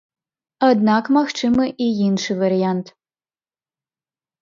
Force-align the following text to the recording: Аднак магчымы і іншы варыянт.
Аднак 0.69 1.11
магчымы 1.17 1.69
і 1.89 1.91
іншы 2.07 2.41
варыянт. 2.43 2.87